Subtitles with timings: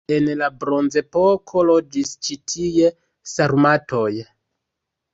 [0.13, 2.93] En la bronzepoko loĝis ĉi tie
[3.37, 4.11] sarmatoj.